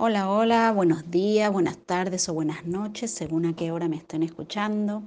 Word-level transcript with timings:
Hola, 0.00 0.30
hola, 0.30 0.70
buenos 0.70 1.10
días, 1.10 1.50
buenas 1.50 1.76
tardes 1.76 2.28
o 2.28 2.32
buenas 2.32 2.64
noches, 2.64 3.10
según 3.10 3.46
a 3.46 3.56
qué 3.56 3.72
hora 3.72 3.88
me 3.88 3.96
estén 3.96 4.22
escuchando. 4.22 5.02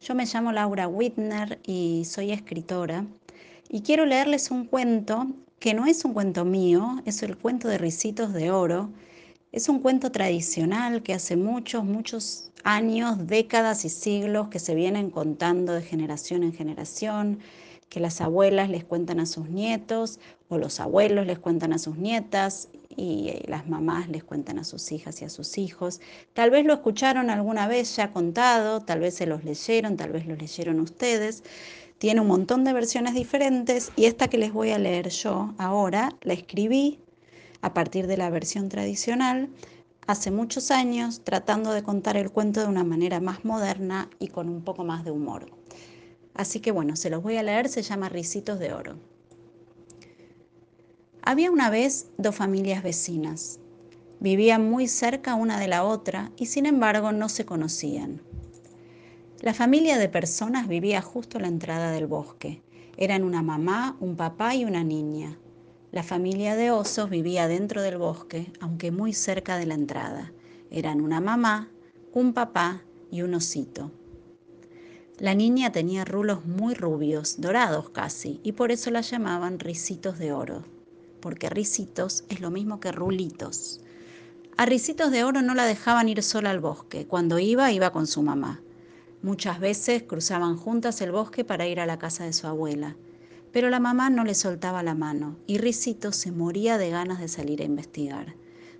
Yo 0.00 0.16
me 0.16 0.26
llamo 0.26 0.50
Laura 0.50 0.88
Whitner 0.88 1.60
y 1.64 2.04
soy 2.06 2.32
escritora 2.32 3.06
y 3.68 3.82
quiero 3.82 4.04
leerles 4.04 4.50
un 4.50 4.64
cuento 4.64 5.28
que 5.60 5.74
no 5.74 5.86
es 5.86 6.04
un 6.04 6.12
cuento 6.12 6.44
mío, 6.44 7.00
es 7.04 7.22
el 7.22 7.36
cuento 7.36 7.68
de 7.68 7.78
Ricitos 7.78 8.32
de 8.32 8.50
Oro. 8.50 8.90
Es 9.52 9.68
un 9.68 9.78
cuento 9.78 10.10
tradicional 10.10 11.04
que 11.04 11.14
hace 11.14 11.36
muchos, 11.36 11.84
muchos 11.84 12.50
años, 12.64 13.28
décadas 13.28 13.84
y 13.84 13.90
siglos 13.90 14.48
que 14.48 14.58
se 14.58 14.74
vienen 14.74 15.10
contando 15.10 15.72
de 15.72 15.82
generación 15.82 16.42
en 16.42 16.52
generación, 16.52 17.38
que 17.88 18.00
las 18.00 18.20
abuelas 18.20 18.70
les 18.70 18.82
cuentan 18.82 19.20
a 19.20 19.26
sus 19.26 19.48
nietos 19.48 20.18
o 20.48 20.58
los 20.58 20.80
abuelos 20.80 21.26
les 21.26 21.38
cuentan 21.38 21.72
a 21.72 21.78
sus 21.78 21.96
nietas 21.96 22.68
y 22.96 23.28
eh, 23.28 23.44
las 23.48 23.68
mamás 23.68 24.08
les 24.08 24.24
cuentan 24.24 24.58
a 24.58 24.64
sus 24.64 24.92
hijas 24.92 25.20
y 25.22 25.24
a 25.24 25.28
sus 25.28 25.58
hijos. 25.58 26.00
Tal 26.32 26.50
vez 26.50 26.64
lo 26.64 26.74
escucharon 26.74 27.30
alguna 27.30 27.66
vez 27.68 27.96
ya 27.96 28.12
contado, 28.12 28.80
tal 28.80 29.00
vez 29.00 29.14
se 29.14 29.26
los 29.26 29.44
leyeron, 29.44 29.96
tal 29.96 30.12
vez 30.12 30.26
lo 30.26 30.36
leyeron 30.36 30.80
ustedes. 30.80 31.44
Tiene 31.98 32.20
un 32.20 32.26
montón 32.26 32.64
de 32.64 32.72
versiones 32.72 33.14
diferentes 33.14 33.92
y 33.96 34.06
esta 34.06 34.28
que 34.28 34.38
les 34.38 34.52
voy 34.52 34.70
a 34.70 34.78
leer 34.78 35.08
yo 35.10 35.54
ahora 35.58 36.16
la 36.22 36.32
escribí 36.32 36.98
a 37.60 37.74
partir 37.74 38.06
de 38.06 38.16
la 38.16 38.30
versión 38.30 38.68
tradicional 38.68 39.48
hace 40.06 40.30
muchos 40.30 40.70
años 40.70 41.22
tratando 41.22 41.72
de 41.72 41.82
contar 41.82 42.16
el 42.16 42.30
cuento 42.30 42.60
de 42.60 42.66
una 42.66 42.84
manera 42.84 43.20
más 43.20 43.44
moderna 43.44 44.10
y 44.18 44.28
con 44.28 44.48
un 44.48 44.62
poco 44.62 44.84
más 44.84 45.04
de 45.04 45.12
humor. 45.12 45.46
Así 46.34 46.60
que 46.60 46.72
bueno, 46.72 46.96
se 46.96 47.10
los 47.10 47.22
voy 47.22 47.36
a 47.36 47.42
leer, 47.42 47.68
se 47.68 47.82
llama 47.82 48.08
Ricitos 48.08 48.58
de 48.58 48.72
Oro. 48.72 49.11
Había 51.24 51.52
una 51.52 51.70
vez 51.70 52.08
dos 52.18 52.34
familias 52.34 52.82
vecinas. 52.82 53.60
Vivían 54.18 54.68
muy 54.68 54.88
cerca 54.88 55.36
una 55.36 55.60
de 55.60 55.68
la 55.68 55.84
otra 55.84 56.32
y 56.36 56.46
sin 56.46 56.66
embargo 56.66 57.12
no 57.12 57.28
se 57.28 57.46
conocían. 57.46 58.20
La 59.40 59.54
familia 59.54 59.98
de 59.98 60.08
personas 60.08 60.66
vivía 60.66 61.00
justo 61.00 61.38
a 61.38 61.40
la 61.40 61.46
entrada 61.46 61.92
del 61.92 62.08
bosque. 62.08 62.60
Eran 62.96 63.22
una 63.22 63.40
mamá, 63.40 63.96
un 64.00 64.16
papá 64.16 64.56
y 64.56 64.64
una 64.64 64.82
niña. 64.82 65.38
La 65.92 66.02
familia 66.02 66.56
de 66.56 66.72
osos 66.72 67.08
vivía 67.08 67.46
dentro 67.46 67.82
del 67.82 67.98
bosque, 67.98 68.52
aunque 68.58 68.90
muy 68.90 69.12
cerca 69.12 69.58
de 69.58 69.66
la 69.66 69.74
entrada. 69.74 70.32
Eran 70.72 71.00
una 71.00 71.20
mamá, 71.20 71.70
un 72.12 72.32
papá 72.32 72.82
y 73.12 73.22
un 73.22 73.34
osito. 73.34 73.92
La 75.20 75.34
niña 75.36 75.70
tenía 75.70 76.04
rulos 76.04 76.44
muy 76.46 76.74
rubios, 76.74 77.40
dorados 77.40 77.90
casi, 77.90 78.40
y 78.42 78.52
por 78.52 78.72
eso 78.72 78.90
la 78.90 79.02
llamaban 79.02 79.60
risitos 79.60 80.18
de 80.18 80.32
oro 80.32 80.81
porque 81.22 81.48
Ricitos 81.48 82.24
es 82.28 82.40
lo 82.40 82.50
mismo 82.50 82.80
que 82.80 82.92
Rulitos. 82.92 83.80
A 84.58 84.66
Ricitos 84.66 85.10
de 85.10 85.24
Oro 85.24 85.40
no 85.40 85.54
la 85.54 85.64
dejaban 85.64 86.10
ir 86.10 86.22
sola 86.22 86.50
al 86.50 86.60
bosque. 86.60 87.06
Cuando 87.06 87.38
iba, 87.38 87.72
iba 87.72 87.90
con 87.90 88.06
su 88.06 88.22
mamá. 88.22 88.60
Muchas 89.22 89.60
veces 89.60 90.02
cruzaban 90.02 90.58
juntas 90.58 91.00
el 91.00 91.12
bosque 91.12 91.44
para 91.44 91.66
ir 91.66 91.80
a 91.80 91.86
la 91.86 91.98
casa 91.98 92.24
de 92.24 92.34
su 92.34 92.46
abuela. 92.46 92.96
Pero 93.52 93.70
la 93.70 93.80
mamá 93.80 94.10
no 94.10 94.24
le 94.24 94.34
soltaba 94.34 94.82
la 94.82 94.94
mano 94.94 95.38
y 95.46 95.56
Ricitos 95.56 96.16
se 96.16 96.32
moría 96.32 96.76
de 96.76 96.90
ganas 96.90 97.20
de 97.20 97.28
salir 97.28 97.62
a 97.62 97.66
investigar, 97.66 98.34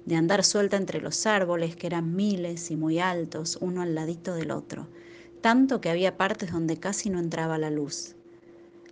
de 0.05 0.17
andar 0.17 0.45
suelta 0.45 0.77
entre 0.77 1.01
los 1.01 1.27
árboles, 1.27 1.77
que 1.77 1.87
eran 1.87 2.15
miles 2.17 2.70
y 2.70 2.77
muy 2.77 2.98
altos, 2.98 3.57
uno 3.61 3.83
al 3.83 3.95
ladito 3.95 4.35
del 4.35 4.51
otro, 4.51 4.89
tanto 5.41 5.81
que 5.81 5.91
había 5.91 6.17
partes 6.17 6.53
donde 6.53 6.79
casi 6.79 7.09
no 7.09 7.19
entraba 7.19 7.57
la 7.57 7.70
luz. 7.70 8.17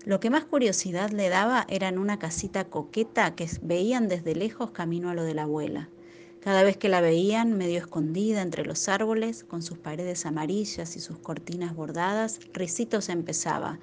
Lo 0.07 0.19
que 0.19 0.31
más 0.31 0.45
curiosidad 0.45 1.11
le 1.11 1.29
daba 1.29 1.67
eran 1.69 1.99
una 1.99 2.19
casita 2.19 2.65
coqueta 2.65 3.35
que 3.35 3.47
veían 3.61 4.09
desde 4.09 4.35
lejos 4.35 4.71
camino 4.71 5.11
a 5.11 5.15
lo 5.15 5.25
de 5.25 5.35
la 5.35 5.43
abuela. 5.43 5.91
Cada 6.41 6.63
vez 6.63 6.79
que 6.79 6.89
la 6.89 7.03
veían, 7.03 7.59
medio 7.59 7.77
escondida 7.77 8.41
entre 8.41 8.65
los 8.65 8.89
árboles, 8.89 9.45
con 9.45 9.63
sus 9.63 9.77
paredes 9.77 10.25
amarillas 10.25 10.97
y 10.97 11.01
sus 11.01 11.19
cortinas 11.19 11.75
bordadas, 11.75 12.41
Ricitos 12.55 13.11
empezaba. 13.11 13.79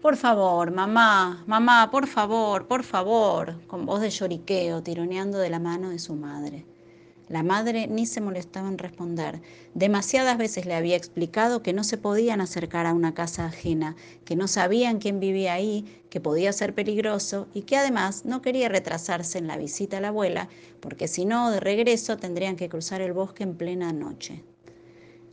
Por 0.00 0.16
favor, 0.16 0.70
mamá, 0.70 1.44
mamá, 1.46 1.90
por 1.90 2.06
favor, 2.06 2.66
por 2.66 2.82
favor, 2.82 3.60
con 3.66 3.84
voz 3.84 4.00
de 4.00 4.08
lloriqueo, 4.08 4.82
tironeando 4.82 5.36
de 5.36 5.50
la 5.50 5.58
mano 5.58 5.90
de 5.90 5.98
su 5.98 6.14
madre. 6.14 6.64
La 7.28 7.42
madre 7.42 7.86
ni 7.88 8.06
se 8.06 8.22
molestaba 8.22 8.68
en 8.68 8.78
responder. 8.78 9.42
Demasiadas 9.74 10.38
veces 10.38 10.64
le 10.64 10.74
había 10.74 10.96
explicado 10.96 11.62
que 11.62 11.74
no 11.74 11.84
se 11.84 11.98
podían 11.98 12.40
acercar 12.40 12.86
a 12.86 12.94
una 12.94 13.12
casa 13.12 13.44
ajena, 13.44 13.96
que 14.24 14.34
no 14.34 14.48
sabían 14.48 14.98
quién 14.98 15.20
vivía 15.20 15.52
ahí, 15.52 16.02
que 16.08 16.20
podía 16.20 16.52
ser 16.54 16.74
peligroso 16.74 17.46
y 17.52 17.62
que 17.62 17.76
además 17.76 18.24
no 18.24 18.40
quería 18.40 18.70
retrasarse 18.70 19.38
en 19.38 19.46
la 19.46 19.58
visita 19.58 19.98
a 19.98 20.00
la 20.00 20.08
abuela, 20.08 20.48
porque 20.80 21.06
si 21.06 21.26
no, 21.26 21.50
de 21.50 21.60
regreso 21.60 22.16
tendrían 22.16 22.56
que 22.56 22.70
cruzar 22.70 23.02
el 23.02 23.12
bosque 23.12 23.42
en 23.42 23.56
plena 23.56 23.92
noche. 23.92 24.42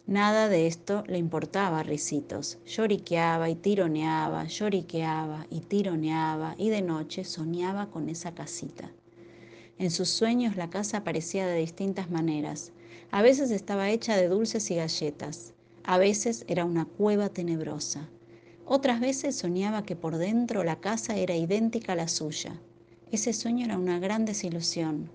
Nada 0.07 0.49
de 0.49 0.67
esto 0.67 1.03
le 1.07 1.17
importaba 1.17 1.79
a 1.79 1.83
Ricitos. 1.83 2.59
Lloriqueaba 2.67 3.49
y 3.49 3.55
tironeaba, 3.55 4.45
lloriqueaba 4.45 5.47
y 5.49 5.61
tironeaba 5.61 6.53
y 6.59 6.69
de 6.69 6.83
noche 6.83 7.23
soñaba 7.23 7.89
con 7.89 8.09
esa 8.09 8.35
casita. 8.35 8.91
En 9.77 9.91
sus 9.91 10.07
sueños 10.07 10.55
la 10.55 10.69
casa 10.69 10.97
aparecía 10.97 11.45
de 11.47 11.57
distintas 11.57 12.09
maneras. 12.09 12.71
A 13.11 13.21
veces 13.21 13.51
estaba 13.51 13.89
hecha 13.89 14.15
de 14.15 14.29
dulces 14.29 14.71
y 14.71 14.75
galletas. 14.75 15.53
A 15.83 15.97
veces 15.97 16.45
era 16.47 16.63
una 16.63 16.85
cueva 16.85 17.27
tenebrosa. 17.27 18.09
Otras 18.65 19.01
veces 19.01 19.35
soñaba 19.35 19.83
que 19.83 19.97
por 19.97 20.17
dentro 20.17 20.63
la 20.63 20.79
casa 20.79 21.17
era 21.17 21.35
idéntica 21.35 21.91
a 21.91 21.97
la 21.97 22.07
suya. 22.07 22.59
Ese 23.11 23.33
sueño 23.33 23.65
era 23.65 23.77
una 23.77 23.99
gran 23.99 24.23
desilusión. 24.23 25.11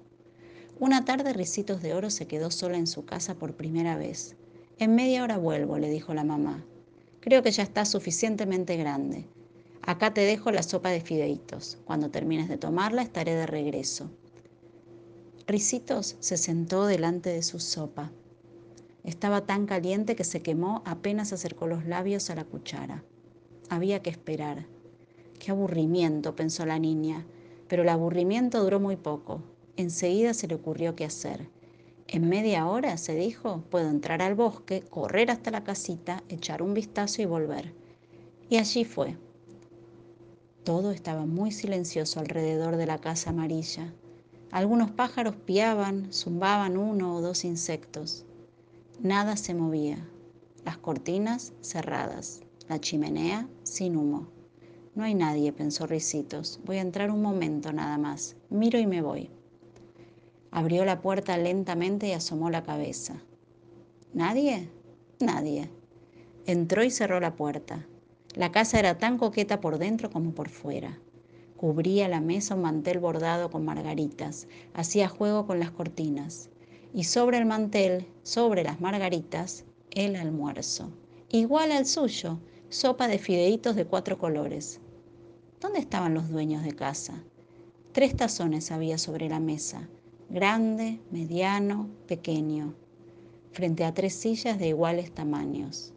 Una 0.79 1.07
tarde 1.07 1.33
Ricitos 1.33 1.81
de 1.81 1.95
Oro 1.95 2.11
se 2.11 2.27
quedó 2.27 2.51
sola 2.51 2.77
en 2.77 2.87
su 2.87 3.07
casa 3.07 3.37
por 3.37 3.55
primera 3.57 3.97
vez. 3.97 4.37
En 4.79 4.95
media 4.95 5.25
hora 5.25 5.39
vuelvo, 5.39 5.79
le 5.79 5.89
dijo 5.89 6.13
la 6.13 6.25
mamá. 6.25 6.65
Creo 7.21 7.43
que 7.43 7.51
ya 7.51 7.63
está 7.63 7.87
suficientemente 7.87 8.77
grande. 8.77 9.27
Acá 9.83 10.13
te 10.13 10.21
dejo 10.21 10.53
la 10.53 10.63
sopa 10.63 10.91
de 10.91 11.01
fideitos. 11.01 11.79
Cuando 11.87 12.11
termines 12.11 12.49
de 12.49 12.59
tomarla 12.59 13.03
estaré 13.03 13.35
de 13.35 13.47
regreso. 13.47 14.11
Ricitos 15.47 16.17
se 16.21 16.37
sentó 16.37 16.87
delante 16.87 17.31
de 17.31 17.43
su 17.43 17.61
sopa. 17.61 18.13
Estaba 19.05 19.47
tan 19.47 19.67
caliente 19.67 20.15
que 20.15 20.25
se 20.25 20.43
quemó 20.43 20.83
apenas 20.85 21.33
acercó 21.33 21.67
los 21.67 21.87
labios 21.87 22.31
a 22.31 22.35
la 22.35 22.45
cuchara. 22.45 23.03
Había 23.69 24.03
que 24.03 24.11
esperar. 24.11 24.67
Qué 25.39 25.51
aburrimiento, 25.51 26.37
pensó 26.37 26.67
la 26.67 26.79
niña, 26.79 27.27
pero 27.67 27.83
el 27.83 27.89
aburrimiento 27.89 28.63
duró 28.63 28.79
muy 28.79 28.97
poco. 28.97 29.43
Enseguida 29.77 30.35
se 30.35 30.47
le 30.47 30.57
ocurrió 30.57 30.95
qué 30.95 31.05
hacer. 31.05 31.49
En 32.07 32.29
media 32.29 32.67
hora, 32.67 32.97
se 32.99 33.15
dijo, 33.15 33.63
puedo 33.71 33.89
entrar 33.89 34.21
al 34.21 34.35
bosque, 34.35 34.83
correr 34.83 35.31
hasta 35.31 35.51
la 35.51 35.65
casita, 35.65 36.23
echar 36.29 36.61
un 36.61 36.75
vistazo 36.75 37.23
y 37.23 37.25
volver. 37.25 37.73
Y 38.49 38.57
allí 38.57 38.85
fue. 38.85 39.17
Todo 40.65 40.91
estaba 40.91 41.25
muy 41.25 41.53
silencioso 41.53 42.21
alrededor 42.21 42.77
de 42.77 42.87
la 42.87 42.99
casa 42.99 43.31
amarilla. 43.31 43.95
Algunos 44.51 44.91
pájaros 44.91 45.37
piaban, 45.37 46.13
zumbaban 46.13 46.77
uno 46.77 47.15
o 47.15 47.21
dos 47.21 47.45
insectos. 47.45 48.27
Nada 49.01 49.37
se 49.37 49.55
movía. 49.55 50.05
Las 50.65 50.77
cortinas 50.77 51.53
cerradas, 51.61 52.43
la 52.69 52.81
chimenea 52.81 53.49
sin 53.63 53.97
humo. 53.97 54.27
No 54.97 55.05
hay 55.05 55.15
nadie, 55.15 55.53
pensó 55.53 55.87
Ricitos. 55.87 56.61
Voy 56.65 56.79
a 56.79 56.83
entrar 56.83 57.13
un 57.13 57.23
momento 57.23 57.73
nada 57.73 57.97
más. 57.97 58.37
Miro 58.51 58.79
y 58.81 58.87
me 58.87 59.03
voy. 59.03 59.31
Abrió 60.51 60.85
la 60.85 61.01
puerta 61.01 61.37
lentamente 61.37 62.09
y 62.09 62.13
asomó 62.13 62.51
la 62.51 62.65
cabeza. 62.65 63.23
¿Nadie? 64.13 64.69
Nadie. 65.21 65.71
Entró 66.45 66.83
y 66.83 66.91
cerró 66.91 67.21
la 67.21 67.37
puerta. 67.37 67.87
La 68.35 68.51
casa 68.51 68.81
era 68.81 68.99
tan 68.99 69.17
coqueta 69.17 69.61
por 69.61 69.79
dentro 69.79 70.11
como 70.11 70.33
por 70.33 70.49
fuera. 70.49 70.99
Cubría 71.61 72.09
la 72.09 72.23
mesa 72.23 72.55
un 72.55 72.63
mantel 72.63 73.01
bordado 73.01 73.51
con 73.51 73.67
margaritas, 73.67 74.49
hacía 74.73 75.11
juego 75.11 75.47
con 75.47 75.61
las 75.61 75.71
cortinas. 75.71 76.49
Y 76.95 77.05
sobre 77.05 77.37
el 77.37 77.45
mantel, 77.45 78.07
sobre 78.23 78.65
las 78.65 78.81
margaritas, 78.81 79.67
el 79.91 80.17
almuerzo. 80.17 80.91
Igual 81.29 81.73
al 81.73 81.85
suyo, 81.85 82.39
sopa 82.71 83.09
de 83.09 83.19
fideitos 83.19 83.77
de 83.77 83.85
cuatro 83.85 84.17
colores. 84.17 84.81
¿Dónde 85.61 85.81
estaban 85.81 86.15
los 86.15 86.31
dueños 86.31 86.65
de 86.65 86.73
casa? 86.73 87.23
Tres 87.93 88.17
tazones 88.17 88.71
había 88.71 88.97
sobre 88.97 89.29
la 89.29 89.39
mesa, 89.39 89.87
grande, 90.31 91.03
mediano, 91.11 91.91
pequeño, 92.07 92.75
frente 93.53 93.85
a 93.85 93.93
tres 93.93 94.15
sillas 94.15 94.59
de 94.59 94.69
iguales 94.69 95.13
tamaños. 95.13 95.93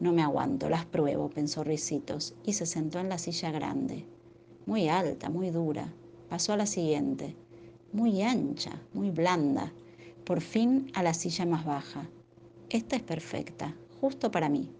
No 0.00 0.14
me 0.14 0.22
aguanto, 0.22 0.70
las 0.70 0.86
pruebo, 0.86 1.28
pensó 1.28 1.64
Ricitos, 1.64 2.34
y 2.46 2.54
se 2.54 2.64
sentó 2.64 2.98
en 2.98 3.10
la 3.10 3.18
silla 3.18 3.50
grande 3.50 4.06
muy 4.66 4.88
alta, 4.88 5.28
muy 5.28 5.50
dura. 5.50 5.92
Pasó 6.28 6.52
a 6.52 6.56
la 6.56 6.66
siguiente, 6.66 7.36
muy 7.92 8.22
ancha, 8.22 8.80
muy 8.92 9.10
blanda. 9.10 9.72
Por 10.24 10.40
fin 10.40 10.90
a 10.94 11.02
la 11.02 11.14
silla 11.14 11.44
más 11.46 11.64
baja. 11.64 12.08
Esta 12.70 12.96
es 12.96 13.02
perfecta, 13.02 13.76
justo 14.00 14.30
para 14.30 14.48
mí. 14.48 14.70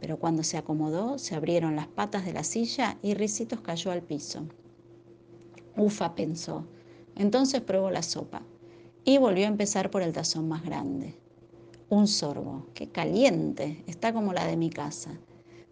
Pero 0.00 0.18
cuando 0.18 0.42
se 0.42 0.56
acomodó, 0.56 1.18
se 1.18 1.34
abrieron 1.34 1.76
las 1.76 1.88
patas 1.88 2.24
de 2.24 2.32
la 2.32 2.44
silla 2.44 2.98
y 3.02 3.14
Ricitos 3.14 3.60
cayó 3.60 3.90
al 3.90 4.02
piso. 4.02 4.46
Ufa, 5.76 6.14
pensó. 6.14 6.66
Entonces 7.16 7.60
probó 7.60 7.90
la 7.90 8.02
sopa. 8.02 8.42
y 9.04 9.16
volvió 9.18 9.44
a 9.46 9.48
empezar 9.48 9.90
por 9.90 10.02
el 10.02 10.12
tazón 10.12 10.48
más 10.48 10.62
grande. 10.64 11.14
Un 11.88 12.06
sorbo, 12.06 12.66
qué 12.74 12.88
caliente, 12.90 13.82
está 13.86 14.12
como 14.12 14.34
la 14.34 14.46
de 14.46 14.56
mi 14.56 14.68
casa. 14.68 15.18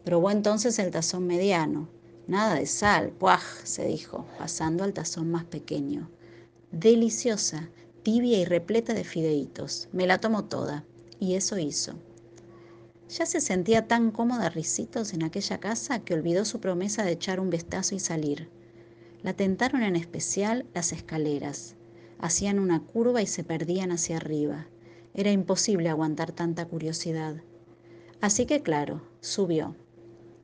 Probó 0.05 0.31
entonces 0.31 0.79
el 0.79 0.91
tazón 0.91 1.27
mediano. 1.27 1.89
Nada 2.27 2.57
de 2.57 2.67
sal, 2.67 3.11
puaj, 3.11 3.43
se 3.63 3.87
dijo, 3.87 4.27
pasando 4.39 4.83
al 4.83 4.93
tazón 4.93 5.31
más 5.31 5.45
pequeño. 5.45 6.11
Deliciosa, 6.73 7.71
tibia 8.03 8.39
y 8.39 8.45
repleta 8.45 8.95
de 8.95 9.05
fideitos. 9.05 9.89
Me 9.93 10.07
la 10.07 10.19
tomo 10.19 10.45
toda. 10.45 10.85
Y 11.21 11.35
eso 11.35 11.57
hizo. 11.59 11.95
Ya 13.09 13.25
se 13.25 13.41
sentía 13.41 13.87
tan 13.87 14.11
cómoda 14.11 14.49
Ricitos 14.49 15.13
en 15.13 15.23
aquella 15.23 15.59
casa 15.61 16.01
que 16.01 16.15
olvidó 16.15 16.45
su 16.45 16.61
promesa 16.61 17.05
de 17.05 17.13
echar 17.13 17.39
un 17.39 17.51
vistazo 17.51 17.95
y 17.95 18.01
salir. 18.01 18.51
La 19.23 19.33
tentaron 19.33 19.83
en 19.83 19.95
especial 19.95 20.67
las 20.75 20.93
escaleras. 20.93 21.77
Hacían 22.19 22.59
una 22.59 22.81
curva 22.81 23.23
y 23.23 23.27
se 23.27 23.45
perdían 23.45 23.93
hacia 23.93 24.17
arriba. 24.17 24.67
Era 25.15 25.31
imposible 25.31 25.89
aguantar 25.89 26.33
tanta 26.33 26.67
curiosidad. 26.67 27.37
Así 28.21 28.47
que 28.47 28.63
claro, 28.63 29.03
subió. 29.21 29.77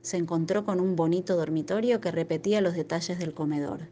Se 0.02 0.16
encontró 0.16 0.64
con 0.64 0.80
un 0.80 0.96
bonito 0.96 1.36
dormitorio 1.36 2.00
que 2.00 2.10
repetía 2.10 2.60
los 2.60 2.74
detalles 2.74 3.18
del 3.18 3.34
comedor. 3.34 3.88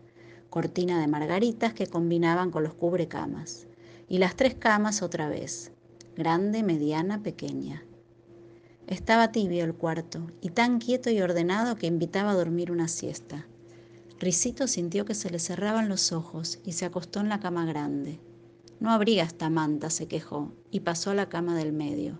Cortina 0.51 1.01
de 1.01 1.07
margaritas 1.07 1.73
que 1.73 1.87
combinaban 1.87 2.51
con 2.51 2.65
los 2.65 2.75
cubrecamas. 2.75 3.69
Y 4.09 4.19
las 4.19 4.35
tres 4.35 4.55
camas 4.55 5.03
otra 5.03 5.29
vez. 5.29 5.73
Grande, 6.17 6.65
mediana, 6.65 7.23
pequeña. 7.23 7.85
Estaba 8.89 9.31
tibio 9.31 9.65
el 9.65 9.75
cuarto 9.75 10.27
y 10.41 10.51
tan 10.51 10.81
quieto 10.81 11.11
y 11.11 11.21
ordenado 11.21 11.77
que 11.77 11.87
invitaba 11.87 12.33
a 12.33 12.35
dormir 12.35 12.73
una 12.73 12.89
siesta. 12.89 13.47
Risito 14.19 14.67
sintió 14.67 15.05
que 15.05 15.15
se 15.15 15.31
le 15.31 15.39
cerraban 15.39 15.89
los 15.89 16.11
ojos 16.11 16.59
y 16.65 16.73
se 16.73 16.87
acostó 16.87 17.21
en 17.21 17.29
la 17.29 17.39
cama 17.39 17.65
grande. 17.67 18.19
No 18.81 18.91
habría 18.91 19.23
esta 19.23 19.49
manta, 19.49 19.91
se 19.91 20.09
quejó, 20.09 20.53
y 20.73 20.81
pasó 20.81 21.13
a 21.13 21.15
la 21.15 21.29
cama 21.29 21.57
del 21.57 21.73
medio. 21.73 22.19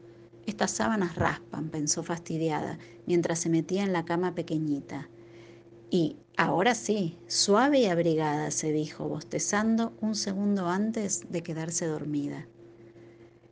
Estas 0.51 0.73
sábanas 0.73 1.15
raspan, 1.15 1.69
pensó 1.69 2.03
fastidiada, 2.03 2.81
mientras 3.07 3.39
se 3.39 3.49
metía 3.49 3.85
en 3.85 3.93
la 3.93 4.05
cama 4.05 4.35
pequeñita. 4.35 5.09
Y 5.91 6.17
ahora 6.37 6.75
sí, 6.75 7.21
suave 7.29 7.79
y 7.79 7.87
abrigada, 7.87 8.51
se 8.51 8.73
dijo, 8.73 9.09
bostezando 9.09 9.93
un 10.01 10.17
segundo 10.17 10.67
antes 10.67 11.31
de 11.31 11.45
quedarse 11.45 11.87
dormida. 11.87 12.49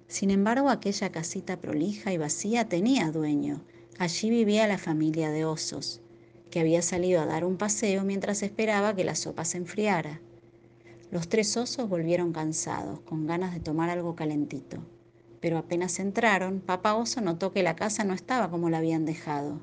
Sin 0.09 0.33
embargo, 0.33 0.71
aquella 0.71 1.13
casita 1.13 1.61
prolija 1.61 2.13
y 2.13 2.19
vacía 2.19 2.69
tenía 2.69 3.13
dueño. 3.13 3.63
Allí 4.01 4.29
vivía 4.29 4.67
la 4.67 4.79
familia 4.79 5.31
de 5.31 5.45
osos, 5.45 6.01
que 6.51 6.59
había 6.59 6.83
salido 6.83 7.21
a 7.21 7.27
dar 7.27 7.45
un 7.45 7.59
paseo 7.59 8.03
mientras 8.03 8.43
esperaba 8.43 8.97
que 8.97 9.05
la 9.05 9.15
sopa 9.15 9.45
se 9.45 9.59
enfriara. 9.59 10.21
Los 11.13 11.29
tres 11.29 11.57
osos 11.57 11.89
volvieron 11.89 12.33
cansados, 12.33 12.99
con 13.03 13.25
ganas 13.29 13.55
de 13.55 13.61
tomar 13.61 13.89
algo 13.89 14.17
calentito. 14.17 14.83
Pero 15.41 15.59
apenas 15.59 15.99
entraron, 16.01 16.61
papá 16.61 16.95
oso 16.95 17.21
notó 17.21 17.53
que 17.53 17.63
la 17.63 17.77
casa 17.77 18.05
no 18.05 18.15
estaba 18.15 18.51
como 18.51 18.71
la 18.71 18.79
habían 18.79 19.05
dejado. 19.05 19.63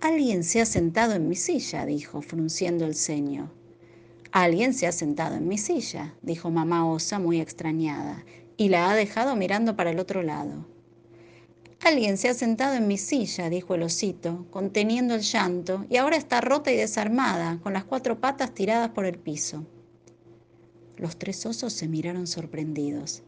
Alguien 0.00 0.44
se 0.44 0.60
ha 0.60 0.66
sentado 0.66 1.14
en 1.14 1.28
mi 1.28 1.36
silla, 1.36 1.86
dijo, 1.86 2.20
frunciendo 2.20 2.84
el 2.84 2.94
ceño. 2.94 3.50
Alguien 4.32 4.74
se 4.74 4.86
ha 4.86 4.92
sentado 4.92 5.36
en 5.36 5.46
mi 5.46 5.58
silla, 5.58 6.14
dijo 6.20 6.50
mamá 6.50 6.90
osa 6.90 7.18
muy 7.18 7.40
extrañada, 7.40 8.24
y 8.56 8.68
la 8.68 8.90
ha 8.90 8.94
dejado 8.94 9.36
mirando 9.36 9.76
para 9.76 9.90
el 9.90 9.98
otro 10.00 10.22
lado. 10.22 10.66
Alguien 11.84 12.16
se 12.16 12.28
ha 12.28 12.34
sentado 12.34 12.74
en 12.74 12.88
mi 12.88 12.98
silla, 12.98 13.48
dijo 13.48 13.74
el 13.74 13.82
osito, 13.82 14.46
conteniendo 14.50 15.14
el 15.14 15.20
llanto, 15.20 15.84
y 15.88 15.98
ahora 15.98 16.16
está 16.16 16.40
rota 16.40 16.72
y 16.72 16.76
desarmada, 16.76 17.60
con 17.62 17.74
las 17.74 17.84
cuatro 17.84 18.20
patas 18.20 18.54
tiradas 18.54 18.90
por 18.90 19.04
el 19.04 19.18
piso. 19.18 19.64
Los 20.96 21.16
tres 21.18 21.44
osos 21.46 21.72
se 21.72 21.86
miraron 21.86 22.26
sorprendidos. 22.26 23.22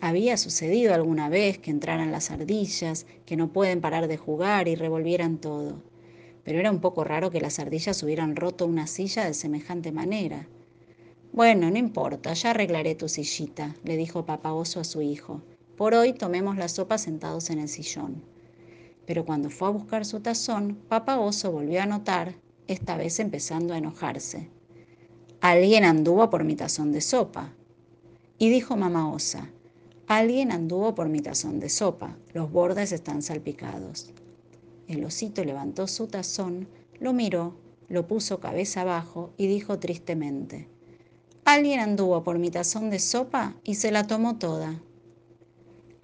Había 0.00 0.36
sucedido 0.36 0.94
alguna 0.94 1.28
vez 1.28 1.58
que 1.58 1.72
entraran 1.72 2.12
las 2.12 2.30
ardillas, 2.30 3.06
que 3.26 3.36
no 3.36 3.52
pueden 3.52 3.80
parar 3.80 4.06
de 4.06 4.16
jugar 4.16 4.68
y 4.68 4.76
revolvieran 4.76 5.38
todo. 5.38 5.82
Pero 6.44 6.60
era 6.60 6.70
un 6.70 6.80
poco 6.80 7.02
raro 7.02 7.30
que 7.30 7.40
las 7.40 7.58
ardillas 7.58 8.02
hubieran 8.04 8.36
roto 8.36 8.64
una 8.64 8.86
silla 8.86 9.24
de 9.24 9.34
semejante 9.34 9.90
manera. 9.90 10.46
Bueno, 11.32 11.70
no 11.70 11.78
importa, 11.78 12.32
ya 12.32 12.50
arreglaré 12.50 12.94
tu 12.94 13.08
sillita, 13.08 13.74
le 13.82 13.96
dijo 13.96 14.24
papá 14.24 14.52
oso 14.52 14.78
a 14.80 14.84
su 14.84 15.02
hijo. 15.02 15.42
Por 15.76 15.94
hoy 15.94 16.12
tomemos 16.12 16.56
la 16.56 16.68
sopa 16.68 16.96
sentados 16.96 17.50
en 17.50 17.58
el 17.58 17.68
sillón. 17.68 18.22
Pero 19.04 19.24
cuando 19.24 19.50
fue 19.50 19.68
a 19.68 19.72
buscar 19.72 20.04
su 20.04 20.20
tazón, 20.20 20.78
papá 20.88 21.18
oso 21.18 21.50
volvió 21.50 21.82
a 21.82 21.86
notar, 21.86 22.34
esta 22.68 22.96
vez 22.96 23.18
empezando 23.18 23.74
a 23.74 23.78
enojarse. 23.78 24.48
Alguien 25.40 25.84
anduvo 25.84 26.30
por 26.30 26.44
mi 26.44 26.54
tazón 26.54 26.92
de 26.92 27.00
sopa. 27.00 27.52
Y 28.38 28.50
dijo 28.50 28.76
mamá 28.76 29.12
osa, 29.12 29.50
alguien 30.08 30.52
anduvo 30.52 30.94
por 30.94 31.08
mi 31.08 31.20
tazón 31.20 31.60
de 31.60 31.68
sopa, 31.68 32.16
los 32.32 32.50
bordes 32.50 32.92
están 32.92 33.22
salpicados. 33.22 34.12
El 34.88 35.04
osito 35.04 35.44
levantó 35.44 35.86
su 35.86 36.06
tazón, 36.06 36.66
lo 36.98 37.12
miró, 37.12 37.54
lo 37.88 38.06
puso 38.06 38.40
cabeza 38.40 38.80
abajo 38.80 39.32
y 39.36 39.46
dijo 39.46 39.78
tristemente, 39.78 40.68
Alguien 41.44 41.80
anduvo 41.80 42.24
por 42.24 42.38
mi 42.38 42.50
tazón 42.50 42.90
de 42.90 42.98
sopa 42.98 43.54
y 43.64 43.76
se 43.76 43.90
la 43.90 44.06
tomó 44.06 44.36
toda. 44.36 44.82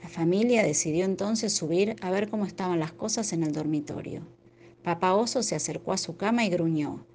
La 0.02 0.08
familia 0.08 0.62
decidió 0.62 1.04
entonces 1.04 1.52
subir 1.52 1.96
a 2.00 2.10
ver 2.10 2.28
cómo 2.28 2.46
estaban 2.46 2.80
las 2.80 2.92
cosas 2.92 3.32
en 3.32 3.42
el 3.42 3.52
dormitorio. 3.52 4.22
Papá 4.82 5.14
Oso 5.14 5.42
se 5.42 5.54
acercó 5.54 5.92
a 5.92 5.98
su 5.98 6.16
cama 6.16 6.44
y 6.44 6.50
gruñó. 6.50 7.06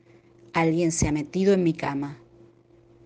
Alguien 0.53 0.91
se 0.91 1.07
ha 1.07 1.11
metido 1.11 1.53
en 1.53 1.63
mi 1.63 1.73
cama. 1.73 2.19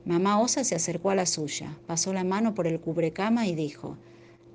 Mamá 0.05 0.39
Osa 0.41 0.63
se 0.63 0.75
acercó 0.75 1.11
a 1.11 1.15
la 1.15 1.25
suya, 1.25 1.77
pasó 1.87 2.11
la 2.11 2.23
mano 2.23 2.53
por 2.53 2.67
el 2.67 2.79
cubrecama 2.79 3.47
y 3.47 3.55
dijo, 3.55 3.97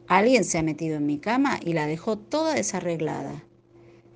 Alguien 0.07 0.45
se 0.45 0.59
ha 0.59 0.63
metido 0.63 0.97
en 0.97 1.07
mi 1.07 1.19
cama 1.19 1.59
y 1.65 1.73
la 1.73 1.87
dejó 1.87 2.19
toda 2.19 2.55
desarreglada. 2.55 3.45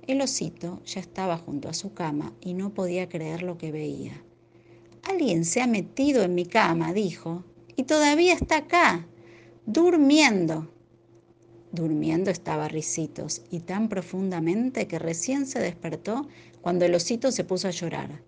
El 0.05 0.21
osito 0.21 0.81
ya 0.85 0.99
estaba 0.99 1.37
junto 1.37 1.69
a 1.69 1.73
su 1.73 1.93
cama 1.93 2.33
y 2.41 2.53
no 2.53 2.73
podía 2.73 3.09
creer 3.09 3.41
lo 3.41 3.57
que 3.57 3.71
veía. 3.71 4.23
Alguien 5.03 5.45
se 5.45 5.61
ha 5.61 5.67
metido 5.67 6.23
en 6.23 6.35
mi 6.35 6.45
cama, 6.45 6.93
dijo, 6.93 7.43
y 7.75 7.83
todavía 7.83 8.33
está 8.33 8.57
acá, 8.57 9.07
durmiendo. 9.65 10.71
Durmiendo 11.71 12.29
estaba 12.31 12.67
Ricitos, 12.67 13.41
y 13.49 13.61
tan 13.61 13.89
profundamente 13.89 14.87
que 14.87 14.99
recién 14.99 15.45
se 15.45 15.59
despertó 15.59 16.27
cuando 16.61 16.85
el 16.85 16.93
osito 16.95 17.31
se 17.31 17.43
puso 17.43 17.67
a 17.67 17.71
llorar. 17.71 18.21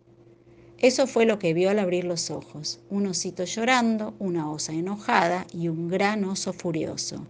Eso 0.80 1.08
fue 1.08 1.26
lo 1.26 1.40
que 1.40 1.54
vio 1.54 1.70
al 1.70 1.80
abrir 1.80 2.04
los 2.04 2.30
ojos, 2.30 2.82
un 2.90 3.08
osito 3.08 3.46
llorando, 3.46 4.14
una 4.20 4.52
osa 4.52 4.74
enojada 4.74 5.48
y 5.54 5.70
un 5.70 5.88
gran 5.88 6.26
oso 6.26 6.52
furioso. 6.52 7.26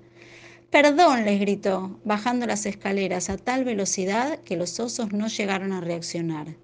Perdón, 0.71 1.25
les 1.25 1.39
gritó, 1.39 1.99
bajando 2.03 2.47
las 2.47 2.65
escaleras 2.65 3.29
a 3.29 3.37
tal 3.37 3.63
velocidad 3.63 4.39
que 4.39 4.57
los 4.57 4.79
osos 4.79 5.13
no 5.13 5.27
llegaron 5.27 5.71
a 5.71 5.79
reaccionar. 5.79 6.57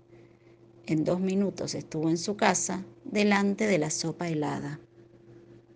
En 0.88 1.04
dos 1.06 1.20
minutos 1.20 1.76
estuvo 1.76 2.10
en 2.10 2.18
su 2.18 2.36
casa, 2.36 2.84
delante 3.06 3.68
de 3.68 3.78
la 3.78 3.90
sopa 3.92 4.28
helada. 4.28 4.80